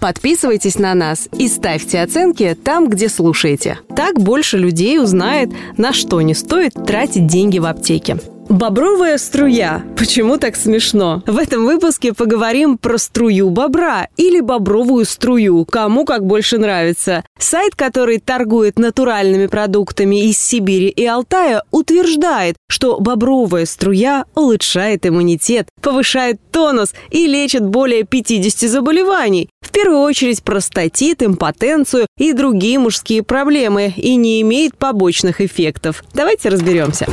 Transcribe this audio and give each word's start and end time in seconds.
Подписывайтесь 0.00 0.78
на 0.78 0.94
нас 0.94 1.28
и 1.36 1.48
ставьте 1.48 2.00
оценки 2.00 2.56
там, 2.62 2.88
где 2.88 3.08
слушаете. 3.08 3.78
Так 3.96 4.20
больше 4.20 4.58
людей 4.58 5.00
узнает, 5.00 5.50
на 5.76 5.92
что 5.92 6.20
не 6.20 6.34
стоит 6.34 6.74
тратить 6.86 7.26
деньги 7.26 7.58
в 7.58 7.66
аптеке. 7.66 8.18
Бобровая 8.48 9.18
струя. 9.18 9.84
Почему 9.96 10.38
так 10.38 10.56
смешно? 10.56 11.22
В 11.26 11.36
этом 11.36 11.66
выпуске 11.66 12.14
поговорим 12.14 12.78
про 12.78 12.96
струю 12.96 13.50
бобра 13.50 14.08
или 14.16 14.40
бобровую 14.40 15.04
струю, 15.04 15.66
кому 15.66 16.06
как 16.06 16.24
больше 16.24 16.56
нравится. 16.56 17.24
Сайт, 17.38 17.74
который 17.74 18.18
торгует 18.18 18.78
натуральными 18.78 19.48
продуктами 19.48 20.28
из 20.30 20.38
Сибири 20.38 20.88
и 20.88 21.04
Алтая, 21.04 21.62
утверждает, 21.70 22.56
что 22.70 22.98
бобровая 22.98 23.66
струя 23.66 24.24
улучшает 24.34 25.06
иммунитет, 25.06 25.68
повышает 25.82 26.40
тонус 26.50 26.94
и 27.10 27.26
лечит 27.26 27.66
более 27.66 28.04
50 28.04 28.70
заболеваний. 28.70 29.50
В 29.68 29.70
первую 29.70 30.00
очередь 30.00 30.42
простатит, 30.42 31.22
импотенцию 31.22 32.06
и 32.16 32.32
другие 32.32 32.78
мужские 32.78 33.22
проблемы 33.22 33.92
и 33.94 34.16
не 34.16 34.40
имеет 34.40 34.78
побочных 34.78 35.42
эффектов. 35.42 36.02
Давайте 36.14 36.48
разберемся. 36.48 37.06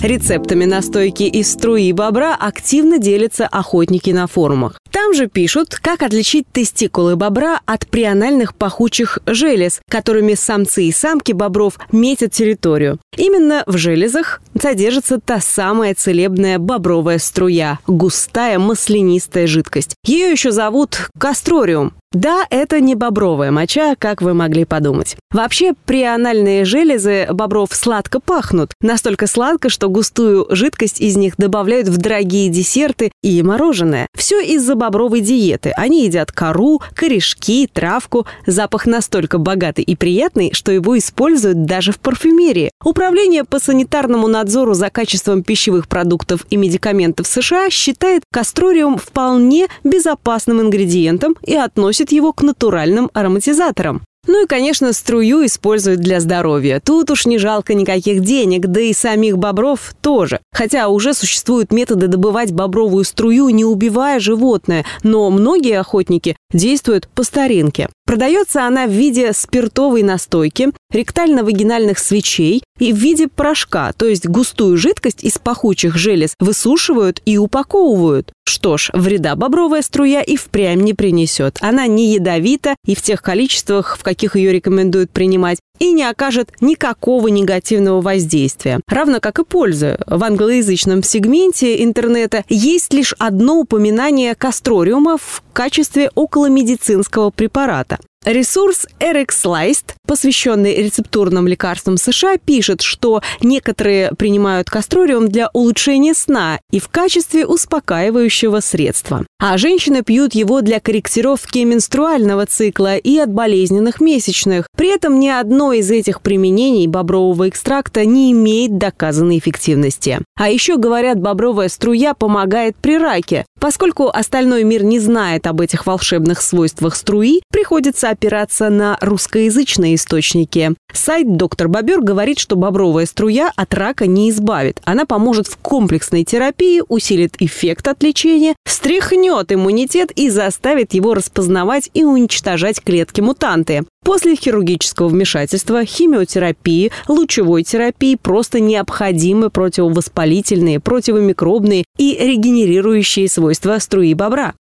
Рецептами 0.00 0.64
настойки 0.64 1.24
из 1.24 1.50
струи 1.50 1.90
бобра 1.90 2.36
активно 2.36 2.98
делятся 2.98 3.48
охотники 3.48 4.10
на 4.10 4.28
форумах. 4.28 4.78
Там 5.06 5.14
же 5.14 5.28
пишут, 5.28 5.76
как 5.80 6.02
отличить 6.02 6.48
тестикулы 6.50 7.14
бобра 7.14 7.60
от 7.64 7.86
приональных 7.86 8.56
пахучих 8.56 9.20
желез, 9.24 9.80
которыми 9.88 10.34
самцы 10.34 10.82
и 10.82 10.90
самки 10.90 11.30
бобров 11.30 11.78
метят 11.92 12.32
территорию. 12.32 12.98
Именно 13.16 13.62
в 13.68 13.76
железах 13.76 14.40
содержится 14.60 15.20
та 15.20 15.40
самая 15.40 15.94
целебная 15.94 16.58
бобровая 16.58 17.20
струя– 17.20 17.78
густая 17.86 18.58
маслянистая 18.58 19.46
жидкость. 19.46 19.94
Ее 20.04 20.32
еще 20.32 20.50
зовут 20.50 21.08
кастрориум. 21.16 21.92
Да, 22.12 22.46
это 22.50 22.80
не 22.80 22.94
бобровая 22.94 23.50
моча, 23.50 23.94
как 23.98 24.22
вы 24.22 24.32
могли 24.32 24.64
подумать. 24.64 25.16
Вообще, 25.32 25.74
приональные 25.84 26.64
железы 26.64 27.26
бобров 27.30 27.70
сладко 27.72 28.20
пахнут. 28.20 28.72
Настолько 28.80 29.26
сладко, 29.26 29.68
что 29.68 29.88
густую 29.88 30.46
жидкость 30.50 31.00
из 31.00 31.16
них 31.16 31.36
добавляют 31.36 31.88
в 31.88 31.98
дорогие 31.98 32.48
десерты 32.48 33.10
и 33.22 33.42
мороженое. 33.42 34.06
Все 34.16 34.40
из-за 34.40 34.76
бобровой 34.76 35.20
диеты. 35.20 35.72
Они 35.76 36.04
едят 36.04 36.30
кору, 36.30 36.80
корешки, 36.94 37.68
травку. 37.70 38.26
Запах 38.46 38.86
настолько 38.86 39.38
богатый 39.38 39.82
и 39.82 39.96
приятный, 39.96 40.52
что 40.54 40.70
его 40.70 40.96
используют 40.96 41.64
даже 41.64 41.92
в 41.92 41.98
парфюмерии. 41.98 42.70
Управление 42.84 43.44
по 43.44 43.58
санитарному 43.58 44.28
надзору 44.28 44.74
за 44.74 44.90
качеством 44.90 45.42
пищевых 45.42 45.88
продуктов 45.88 46.46
и 46.50 46.56
медикаментов 46.56 47.26
США 47.26 47.68
считает 47.68 48.22
кастрориум 48.32 48.96
вполне 48.96 49.66
безопасным 49.82 50.60
ингредиентом 50.60 51.34
и 51.42 51.54
относит 51.54 51.95
относит 51.96 52.12
его 52.12 52.32
к 52.32 52.42
натуральным 52.42 53.10
ароматизаторам. 53.14 54.02
Ну 54.26 54.44
и, 54.44 54.46
конечно, 54.46 54.92
струю 54.92 55.46
используют 55.46 56.00
для 56.00 56.20
здоровья. 56.20 56.80
Тут 56.84 57.10
уж 57.10 57.26
не 57.26 57.38
жалко 57.38 57.74
никаких 57.74 58.20
денег, 58.20 58.66
да 58.66 58.80
и 58.80 58.92
самих 58.92 59.38
бобров 59.38 59.94
тоже. 60.02 60.40
Хотя 60.52 60.88
уже 60.88 61.14
существуют 61.14 61.72
методы 61.72 62.08
добывать 62.08 62.52
бобровую 62.52 63.04
струю, 63.04 63.48
не 63.50 63.64
убивая 63.64 64.18
животное, 64.18 64.84
но 65.04 65.30
многие 65.30 65.78
охотники 65.78 66.36
действуют 66.52 67.08
по 67.14 67.22
старинке. 67.22 67.88
Продается 68.06 68.64
она 68.64 68.86
в 68.86 68.90
виде 68.90 69.32
спиртовой 69.32 70.04
настойки, 70.04 70.70
ректально-вагинальных 70.92 71.98
свечей 71.98 72.62
и 72.78 72.92
в 72.92 72.96
виде 72.96 73.26
порошка, 73.26 73.92
то 73.92 74.06
есть 74.06 74.26
густую 74.28 74.76
жидкость 74.76 75.24
из 75.24 75.38
пахучих 75.38 75.96
желез 75.96 76.34
высушивают 76.38 77.20
и 77.26 77.36
упаковывают. 77.36 78.32
Что 78.48 78.76
ж, 78.76 78.90
вреда 78.92 79.34
бобровая 79.34 79.82
струя 79.82 80.22
и 80.22 80.36
впрямь 80.36 80.80
не 80.80 80.94
принесет. 80.94 81.58
Она 81.60 81.88
не 81.88 82.14
ядовита 82.14 82.76
и 82.86 82.94
в 82.94 83.02
тех 83.02 83.20
количествах, 83.20 83.96
в 83.98 84.04
каких 84.04 84.36
ее 84.36 84.52
рекомендуют 84.52 85.10
принимать, 85.10 85.58
и 85.78 85.92
не 85.92 86.04
окажет 86.04 86.52
никакого 86.60 87.28
негативного 87.28 88.00
воздействия. 88.00 88.80
Равно 88.88 89.20
как 89.20 89.40
и 89.40 89.44
пользы. 89.44 89.98
В 90.06 90.22
англоязычном 90.22 91.02
сегменте 91.02 91.82
интернета 91.82 92.44
есть 92.48 92.94
лишь 92.94 93.14
одно 93.18 93.58
упоминание 93.58 94.34
кастрориума 94.34 95.18
в 95.18 95.42
качестве 95.52 96.10
околомедицинского 96.14 97.30
препарата. 97.30 97.95
Ресурс 98.28 98.88
RxList, 98.98 99.94
посвященный 100.06 100.76
рецептурным 100.76 101.46
лекарствам 101.46 101.96
США, 101.96 102.38
пишет, 102.38 102.80
что 102.80 103.22
некоторые 103.40 104.12
принимают 104.16 104.70
кастрориум 104.70 105.28
для 105.28 105.50
улучшения 105.52 106.14
сна 106.14 106.60
и 106.70 106.80
в 106.80 106.88
качестве 106.88 107.46
успокаивающего 107.46 108.60
средства. 108.60 109.26
А 109.38 109.58
женщины 109.58 110.02
пьют 110.02 110.34
его 110.34 110.62
для 110.62 110.80
корректировки 110.80 111.58
менструального 111.58 112.46
цикла 112.46 112.96
и 112.96 113.18
от 113.18 113.30
болезненных 113.30 114.00
месячных. 114.00 114.68
При 114.76 114.88
этом 114.88 115.20
ни 115.20 115.28
одно 115.28 115.72
из 115.72 115.90
этих 115.90 116.22
применений 116.22 116.86
бобрового 116.86 117.48
экстракта 117.48 118.04
не 118.04 118.32
имеет 118.32 118.78
доказанной 118.78 119.38
эффективности. 119.38 120.20
А 120.38 120.48
еще, 120.48 120.76
говорят, 120.76 121.20
бобровая 121.20 121.68
струя 121.68 122.14
помогает 122.14 122.76
при 122.76 122.96
раке. 122.98 123.44
Поскольку 123.60 124.08
остальной 124.08 124.64
мир 124.64 124.84
не 124.84 125.00
знает 125.00 125.46
об 125.46 125.60
этих 125.60 125.86
волшебных 125.86 126.40
свойствах 126.40 126.94
струи, 126.94 127.40
приходится 127.50 128.10
опираться 128.10 128.70
на 128.70 128.96
русскоязычные 129.00 129.95
источники. 129.96 130.74
Сайт 130.92 131.36
«Доктор 131.36 131.68
Бобер» 131.68 132.00
говорит, 132.00 132.38
что 132.38 132.56
бобровая 132.56 133.06
струя 133.06 133.52
от 133.56 133.74
рака 133.74 134.06
не 134.06 134.30
избавит. 134.30 134.80
Она 134.84 135.04
поможет 135.04 135.48
в 135.48 135.56
комплексной 135.56 136.24
терапии, 136.24 136.82
усилит 136.88 137.34
эффект 137.40 137.88
от 137.88 138.02
лечения, 138.02 138.54
встряхнет 138.64 139.52
иммунитет 139.52 140.12
и 140.12 140.30
заставит 140.30 140.94
его 140.94 141.14
распознавать 141.14 141.90
и 141.92 142.04
уничтожать 142.04 142.80
клетки-мутанты. 142.82 143.84
После 144.04 144.36
хирургического 144.36 145.08
вмешательства, 145.08 145.84
химиотерапии, 145.84 146.92
лучевой 147.08 147.64
терапии 147.64 148.14
просто 148.14 148.60
необходимы 148.60 149.50
противовоспалительные, 149.50 150.78
противомикробные 150.78 151.84
и 151.98 152.16
регенерирующие 152.16 153.28
свойства 153.28 153.78
струи 153.80 154.14
бобра. 154.14 154.54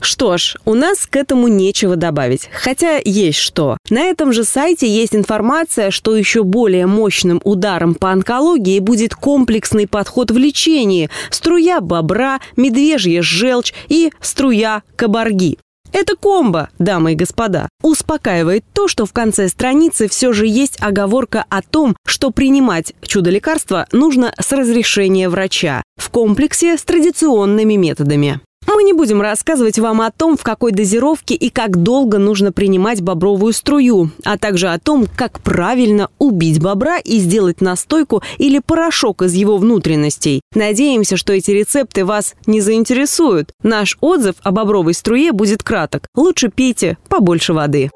Что 0.00 0.36
ж, 0.36 0.56
у 0.64 0.74
нас 0.74 1.06
к 1.06 1.16
этому 1.16 1.48
нечего 1.48 1.96
добавить. 1.96 2.48
Хотя 2.52 3.00
есть 3.04 3.38
что. 3.38 3.76
На 3.90 4.04
этом 4.04 4.32
же 4.32 4.44
сайте 4.44 4.88
есть 4.88 5.14
информация, 5.14 5.90
что 5.90 6.16
еще 6.16 6.44
более 6.44 6.86
мощным 6.86 7.40
ударом 7.44 7.94
по 7.94 8.10
онкологии 8.10 8.78
будет 8.78 9.14
комплексный 9.14 9.86
подход 9.86 10.30
в 10.30 10.36
лечении. 10.36 11.10
Струя 11.30 11.80
бобра, 11.80 12.40
медвежья 12.56 13.22
желчь 13.22 13.74
и 13.88 14.12
струя 14.20 14.82
кабарги. 14.96 15.58
Это 15.92 16.16
комбо, 16.16 16.68
дамы 16.78 17.12
и 17.12 17.16
господа. 17.16 17.68
Успокаивает 17.82 18.64
то, 18.74 18.88
что 18.88 19.06
в 19.06 19.12
конце 19.12 19.48
страницы 19.48 20.08
все 20.08 20.32
же 20.32 20.46
есть 20.46 20.76
оговорка 20.80 21.44
о 21.48 21.62
том, 21.62 21.96
что 22.06 22.30
принимать 22.30 22.92
чудо-лекарство 23.02 23.86
нужно 23.92 24.34
с 24.38 24.52
разрешения 24.52 25.28
врача 25.28 25.82
в 25.96 26.10
комплексе 26.10 26.76
с 26.76 26.82
традиционными 26.82 27.74
методами. 27.74 28.40
Мы 28.78 28.84
не 28.84 28.92
будем 28.92 29.20
рассказывать 29.20 29.80
вам 29.80 30.00
о 30.02 30.12
том, 30.12 30.36
в 30.36 30.44
какой 30.44 30.70
дозировке 30.70 31.34
и 31.34 31.50
как 31.50 31.82
долго 31.82 32.18
нужно 32.18 32.52
принимать 32.52 33.02
бобровую 33.02 33.52
струю, 33.52 34.12
а 34.24 34.38
также 34.38 34.68
о 34.68 34.78
том, 34.78 35.08
как 35.16 35.40
правильно 35.40 36.10
убить 36.20 36.62
бобра 36.62 36.98
и 36.98 37.18
сделать 37.18 37.60
настойку 37.60 38.22
или 38.38 38.60
порошок 38.64 39.22
из 39.22 39.34
его 39.34 39.56
внутренностей. 39.56 40.42
Надеемся, 40.54 41.16
что 41.16 41.32
эти 41.32 41.50
рецепты 41.50 42.04
вас 42.04 42.36
не 42.46 42.60
заинтересуют. 42.60 43.50
Наш 43.64 43.98
отзыв 44.00 44.36
о 44.44 44.52
бобровой 44.52 44.94
струе 44.94 45.32
будет 45.32 45.64
краток. 45.64 46.06
Лучше 46.14 46.48
пейте 46.48 46.98
побольше 47.08 47.54
воды. 47.54 47.90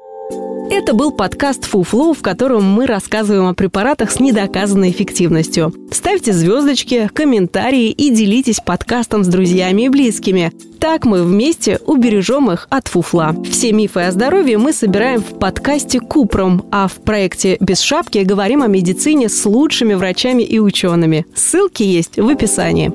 Это 0.69 0.93
был 0.93 1.11
подкаст 1.11 1.65
«Фуфло», 1.65 2.13
в 2.13 2.21
котором 2.21 2.63
мы 2.63 2.87
рассказываем 2.87 3.47
о 3.47 3.53
препаратах 3.53 4.11
с 4.11 4.19
недоказанной 4.19 4.91
эффективностью. 4.91 5.73
Ставьте 5.91 6.33
звездочки, 6.33 7.09
комментарии 7.13 7.89
и 7.89 8.09
делитесь 8.09 8.59
подкастом 8.59 9.23
с 9.23 9.27
друзьями 9.27 9.83
и 9.83 9.89
близкими. 9.89 10.51
Так 10.83 11.05
мы 11.05 11.23
вместе 11.23 11.79
убережем 11.85 12.51
их 12.51 12.67
от 12.69 12.89
фуфла. 12.89 13.33
Все 13.49 13.71
мифы 13.71 14.01
о 14.01 14.11
здоровье 14.11 14.57
мы 14.57 14.73
собираем 14.73 15.21
в 15.21 15.39
подкасте 15.39 16.01
«Купром», 16.01 16.65
а 16.71 16.89
в 16.89 16.95
проекте 16.95 17.55
«Без 17.61 17.79
шапки» 17.79 18.17
говорим 18.17 18.63
о 18.63 18.67
медицине 18.67 19.29
с 19.29 19.45
лучшими 19.45 19.93
врачами 19.93 20.43
и 20.43 20.59
учеными. 20.59 21.25
Ссылки 21.33 21.83
есть 21.83 22.17
в 22.17 22.27
описании. 22.27 22.91